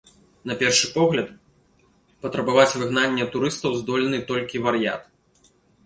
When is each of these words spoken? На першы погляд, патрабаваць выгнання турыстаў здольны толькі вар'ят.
На 0.51 0.55
першы 0.61 0.87
погляд, 0.95 1.27
патрабаваць 2.25 2.77
выгнання 2.83 3.31
турыстаў 3.39 3.71
здольны 3.85 4.17
толькі 4.35 4.57
вар'ят. 4.69 5.01